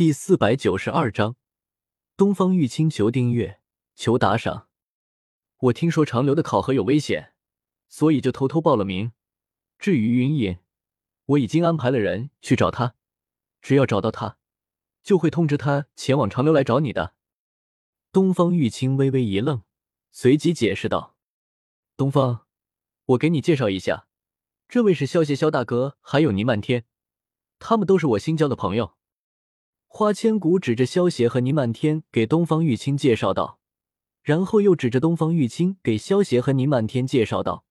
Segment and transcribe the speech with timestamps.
[0.00, 1.36] 第四百九十二章，
[2.16, 3.60] 东方玉清求订阅，
[3.94, 4.66] 求打赏。
[5.58, 7.34] 我听说长留的考核有危险，
[7.86, 9.12] 所以就偷偷报了名。
[9.78, 10.56] 至于云隐，
[11.26, 12.94] 我已经安排了人去找他，
[13.60, 14.38] 只要找到他，
[15.02, 17.14] 就会通知他前往长留来找你的。
[18.10, 19.64] 东方玉清微微一愣，
[20.10, 21.14] 随即解释道
[21.98, 22.46] ：“东方，
[23.04, 24.06] 我给你介绍一下，
[24.66, 26.86] 这位是萧协萧大哥，还有倪漫天，
[27.58, 28.94] 他们都是我新交的朋友。”
[29.92, 33.58] 花千骨指着萧协和倪漫天给东方玉清介绍道，
[34.22, 37.64] 然后又指着东方玉清给萧协和倪漫天介绍道：“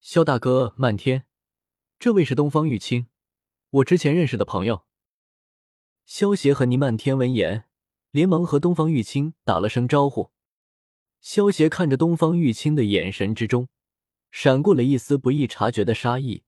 [0.00, 1.26] 萧大哥，漫天，
[1.98, 3.08] 这位是东方玉清，
[3.68, 4.86] 我之前认识的朋友。”
[6.06, 7.66] 萧协和倪漫天闻言，
[8.12, 10.30] 连忙和东方玉清打了声招呼。
[11.20, 13.68] 萧协看着东方玉清的眼神之中，
[14.30, 16.44] 闪过了一丝不易察觉的杀意。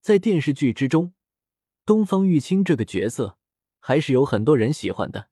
[0.00, 1.12] 在电视剧之中，
[1.84, 3.36] 东方玉清这个角色。
[3.86, 5.28] 还是有很多人喜欢的，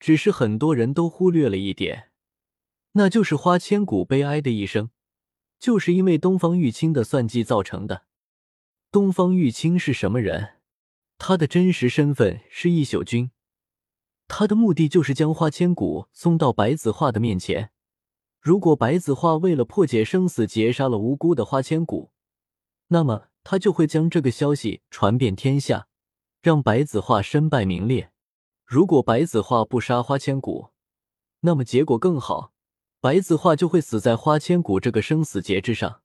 [0.00, 2.10] 只是很多人都忽略了一点，
[2.94, 4.90] 那就是花千骨悲哀的一生，
[5.60, 8.06] 就是因为东方玉清的算计造成的。
[8.90, 10.56] 东方玉清是什么人？
[11.18, 13.30] 他的真实身份是义朽君，
[14.26, 17.70] 他的目的就是将花千骨送到白子画的面前。
[18.40, 22.10] 如果白子画为了破解生死劫杀了无辜的花千骨，
[22.88, 25.86] 那么他就会将这个消息传遍天下。
[26.44, 28.12] 让白子画身败名裂。
[28.66, 30.72] 如果白子画不杀花千骨，
[31.40, 32.52] 那么结果更好，
[33.00, 36.02] 白子画就会死在花千骨这个生死劫之上。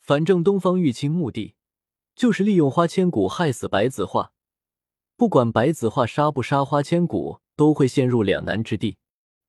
[0.00, 1.56] 反正东方玉清目的
[2.14, 4.30] 就是利用花千骨害死白子画，
[5.16, 8.98] 不管白子画杀不杀花千骨，都会陷入两难之地。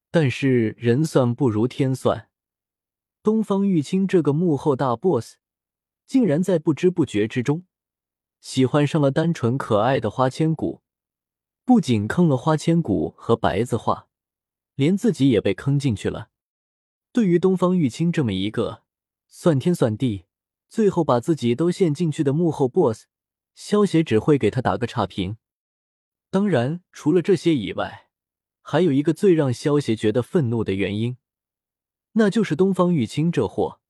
[0.10, 2.30] 但是人算不如天算，
[3.22, 5.36] 东方玉清这个幕后大 boss，
[6.08, 7.68] 竟然在不知不觉之中。
[8.40, 10.82] 喜欢上了单纯可爱的花千骨，
[11.66, 14.08] 不仅坑了花千骨和白子画，
[14.76, 16.30] 连自己也被坑进去了。
[17.12, 18.84] 对于东方玉清这么一个
[19.28, 20.26] 算天算地，
[20.70, 23.06] 最后把自己都陷进去的幕后 boss，
[23.56, 25.38] 萧协只会给他打个差评。
[26.30, 28.10] 当然，除了这些以外，
[28.62, 31.18] 还有一个最让萧协觉得愤怒的原因，
[32.14, 33.82] 那就是东方玉清这货，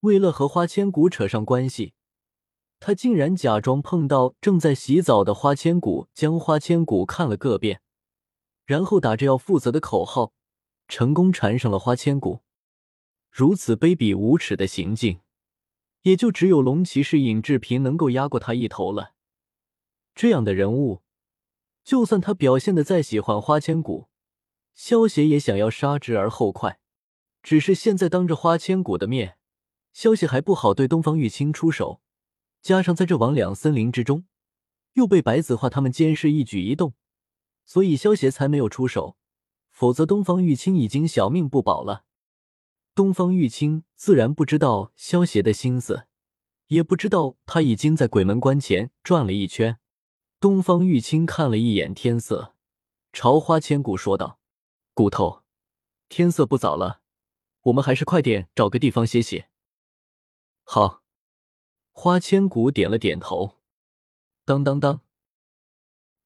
[0.00, 1.94] 为了和花千骨扯上关系。
[2.80, 7.80] 他竟然假装碰到正在洗澡的花千骨，将花千骨看了个遍，
[8.64, 10.32] 然后打着要负责的口号，
[10.86, 12.42] 成功缠上了花千骨。
[13.30, 15.20] 如此卑鄙无耻的行径，
[16.02, 19.14] 也就只有龙骑士尹志平能够压过他一头了。
[20.14, 21.02] 这样的人物，
[21.84, 24.08] 就算他表现的再喜欢花千骨，
[24.74, 26.80] 萧协也想要杀之而后快。
[27.42, 29.38] 只是现在当着花千骨的面，
[29.92, 32.00] 萧协还不好对东方玉清出手。
[32.60, 34.26] 加上在这魍魉森林之中，
[34.94, 36.94] 又被白子画他们监视一举一动，
[37.64, 39.16] 所以萧协才没有出手。
[39.70, 42.04] 否则，东方玉清已经小命不保了。
[42.94, 46.08] 东方玉清自然不知道萧协的心思，
[46.66, 49.78] 也不知道他已经在鬼门关前转了一圈。
[50.40, 52.54] 东方玉清看了一眼天色，
[53.12, 54.40] 朝花千骨说道
[54.94, 55.44] ：“骨头，
[56.08, 57.02] 天色不早了，
[57.62, 59.48] 我们还是快点找个地方歇歇。”
[60.64, 61.02] 好。
[62.00, 63.56] 花千骨点了点头，
[64.44, 65.00] 当当当！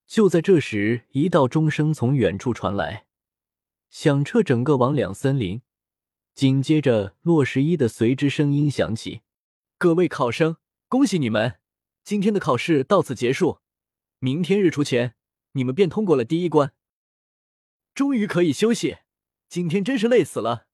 [0.07, 3.07] 就在这时，一道钟声从远处传来，
[3.89, 5.63] 响彻整个魍魉森林。
[6.35, 9.23] 紧接着，洛十一的随之声音响起
[9.79, 11.59] ：“各位考生，恭喜你们，
[12.05, 13.61] 今天的考试到此结束。
[14.19, 15.15] 明天日出前，
[15.53, 16.75] 你们便通过了第一关，
[17.95, 18.99] 终于可以休息。
[19.49, 20.67] 今天真是累死了。”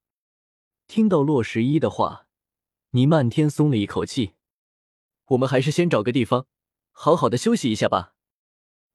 [0.89, 2.27] 听到洛十一的话，
[2.91, 4.33] 倪漫天松了一口气。
[5.29, 6.47] 我们还是先找个地方，
[6.91, 8.15] 好好的休息一下吧。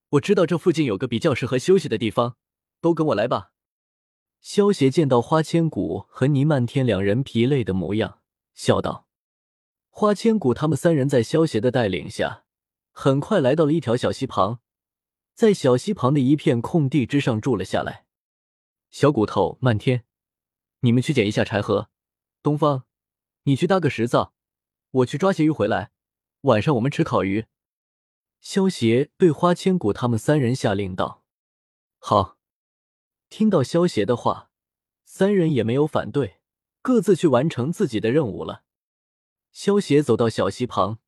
[0.10, 2.38] 我知道这附近有个比较适合休息的地方，
[2.82, 3.52] 都跟我来吧。
[4.42, 8.20] 萧协见到花千骨和倪漫天两人疲累的模样，
[8.54, 9.08] 笑道
[9.90, 12.44] ：“花千骨他们三人在萧协的带领下，
[12.92, 14.60] 很快来到了一条小溪旁，
[15.34, 18.06] 在小溪旁的一片空地之上住了下来。
[18.90, 20.04] 小骨头、漫天，
[20.82, 21.90] 你们去捡一下柴禾；
[22.42, 22.84] 东方，
[23.44, 24.34] 你去搭个石灶；
[24.92, 25.92] 我去抓些鱼回来。”
[26.44, 27.46] 晚上我们吃烤鱼。
[28.42, 31.24] 萧协对花千骨他们三人下令道
[32.00, 32.38] ：“好。”
[33.30, 34.52] 听到萧协的话，
[35.06, 36.42] 三人也没有反对，
[36.82, 38.64] 各自去完成自己的任务了。
[39.54, 41.00] 萧协走到小溪旁，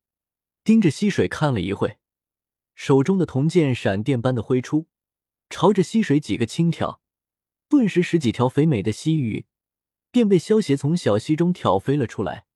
[0.64, 1.98] 盯着溪水看了一会，
[2.74, 4.86] 手中的铜剑闪电般的挥出，
[5.50, 7.02] 朝着溪水几个轻挑，
[7.68, 9.44] 顿时十几条肥美的溪鱼
[10.10, 12.46] 便被萧协从小溪中挑飞了出来，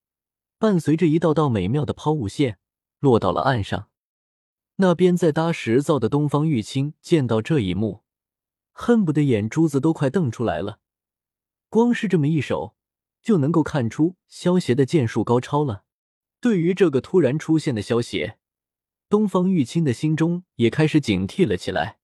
[0.59, 2.59] 伴随着一道道美妙的抛物线。
[3.01, 3.89] 落到了岸上，
[4.77, 8.05] 那边在搭石灶的东方玉清见到这一幕，
[8.73, 10.79] 恨不得眼珠子都快瞪出来了。
[11.69, 12.77] 光是这么一手，
[13.23, 15.85] 就能够看出萧协的剑术高超了。
[16.41, 18.39] 对于这个突然出现的萧协，
[19.09, 21.99] 东方玉清的心中也开始警惕了起来。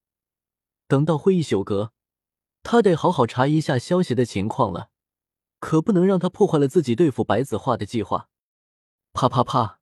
[0.88, 1.93] 等到会议休阁，
[2.62, 4.90] 他得好好查一下萧协的情况了，
[5.58, 8.28] 可不能让他破坏了自己对付白子画的计划。
[9.12, 9.75] 啪啪啪！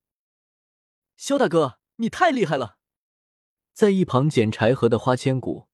[1.17, 2.79] 萧大哥，你太厉害了！
[3.73, 5.69] 在一旁捡柴禾的花千骨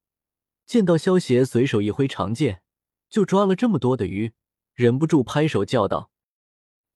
[0.65, 2.61] 见到萧协随手一挥长剑，
[3.09, 4.33] 就抓了这么多的鱼，
[4.73, 6.11] 忍不住拍手叫道：“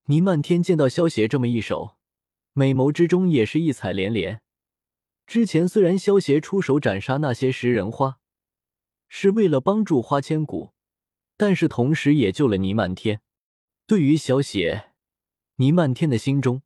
[0.05, 1.97] 倪漫天见到萧协这么一手，
[2.53, 4.41] 美眸之中也是异彩连连。
[5.27, 8.19] 之前虽然萧协出手斩杀那些食人花，
[9.09, 10.73] 是为了帮助花千骨，
[11.35, 13.21] 但是同时也救了倪漫天。
[13.87, 14.93] 对于萧协，
[15.55, 16.61] 倪漫天的心中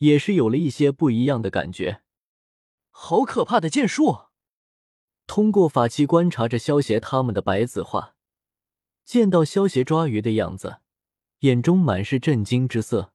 [0.00, 2.02] 也是有了一些不一样的感觉。
[2.90, 4.26] 好可怕的剑术！
[5.26, 8.16] 通过法器观察着萧协他们的白子画，
[9.04, 10.80] 见到萧协抓鱼的样子，
[11.40, 13.12] 眼中满是震惊之色。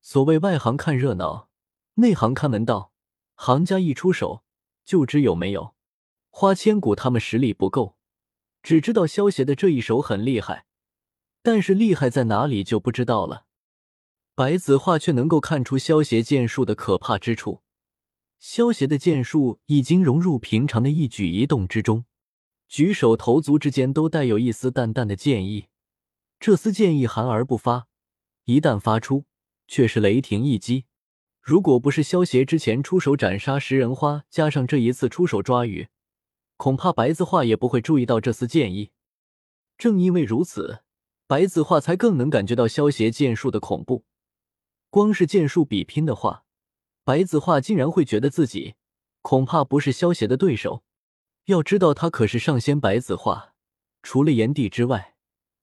[0.00, 1.48] 所谓外行看热闹，
[1.94, 2.92] 内行看门道。
[3.36, 4.44] 行家一出手，
[4.84, 5.74] 就知有没有。
[6.30, 7.96] 花千骨他们实力不够，
[8.62, 10.66] 只知道萧协的这一手很厉害，
[11.42, 13.43] 但是厉害在哪里就不知道了。
[14.36, 17.62] 白子画却能够看出萧邪剑术的可怕之处。
[18.40, 22.04] 萧邪的剑术已经融入平常的一举一动之中，
[22.68, 25.68] 举手投足之间都带有一丝淡淡的剑意。
[26.40, 27.86] 这丝剑意含而不发，
[28.46, 29.24] 一旦发出，
[29.68, 30.86] 却是雷霆一击。
[31.40, 35.86] 如果不是萧邪之前出手斩杀食人花，加上这一次出手抓鱼，
[36.56, 38.90] 恐怕白子画也不会注意到这丝剑意。
[39.78, 40.80] 正因为如此，
[41.28, 44.04] 白子画才更能感觉到萧邪剑术的恐怖。
[44.94, 46.44] 光是剑术比拼的话，
[47.02, 48.76] 白子画竟然会觉得自己
[49.22, 50.84] 恐怕不是萧协的对手。
[51.46, 53.54] 要知道，他可是上仙白子画，
[54.04, 55.16] 除了炎帝之外，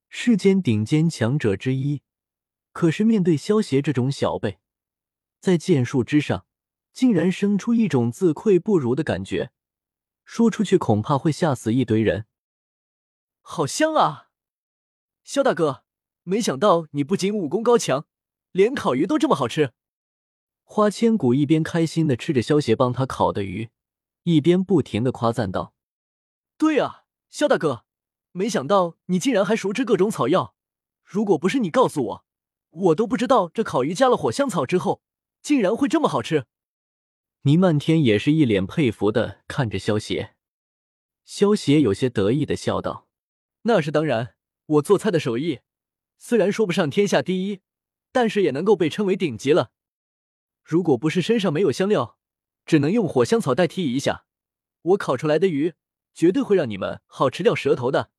[0.09, 2.01] 世间顶尖强者之一。
[2.73, 4.59] 可是面对萧协这种小辈，
[5.39, 6.45] 在剑术之上，
[6.91, 9.53] 竟然生出一种自愧不如的感觉，
[10.25, 12.25] 说出去恐怕会吓死一堆人。
[13.39, 14.27] 好香啊，
[15.23, 15.85] 萧大哥！
[16.23, 18.07] 没想到你不仅武功高强。
[18.51, 19.71] 连烤鱼都这么好吃，
[20.63, 23.69] 花千骨一边开心的吃着萧协帮他烤的鱼，
[24.23, 25.73] 一边不停的夸赞道
[26.57, 27.85] ：“对啊，萧大哥，
[28.31, 30.53] 没想到你竟然还熟知各种草药。
[31.03, 32.25] 如果不是你告诉我，
[32.69, 35.01] 我都不知道这烤鱼加了火香草之后，
[35.41, 36.45] 竟然会这么好吃。”
[37.43, 40.35] 倪漫天也是一脸佩服的看着萧协，
[41.23, 43.07] 萧协有些得意的笑道
[43.63, 45.61] ：“那是当然，我做菜的手艺
[46.17, 47.61] 虽然说不上天下第一。”
[48.11, 49.71] 但是也能够被称为顶级了。
[50.63, 52.17] 如果不是身上没有香料，
[52.65, 54.25] 只能用火香草代替一下，
[54.81, 55.73] 我烤出来的鱼
[56.13, 58.11] 绝对会让你们好吃掉舌头的。